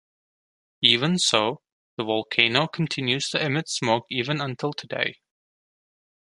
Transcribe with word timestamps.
Even 0.81 1.19
so, 1.19 1.61
the 1.95 2.03
volcano 2.03 2.65
continues 2.65 3.29
to 3.29 3.39
emit 3.39 3.69
smoke 3.69 4.07
even 4.09 4.41
until 4.41 4.73
today. 4.73 5.17